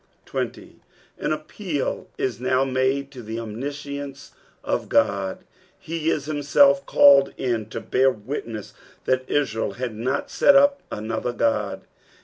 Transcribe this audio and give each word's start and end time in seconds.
20. 0.25 0.79
An 1.19 1.31
appeal 1.31 2.07
is 2.17 2.39
now 2.39 2.63
made 2.65 3.11
tu 3.11 3.21
the 3.21 3.39
omniscience 3.39 4.31
of 4.63 4.89
God; 4.89 5.43
he 5.77 6.09
is 6.09 6.25
himself 6.25 6.83
called 6.87 7.35
in 7.37 7.67
ti) 7.67 7.77
bear 7.77 8.09
witness 8.09 8.73
that 9.05 9.29
Israel 9.29 9.73
had 9.73 9.93
not 9.93 10.31
set 10.31 10.55
up 10.55 10.81
another 10.91 11.29
Ood. 11.39 11.81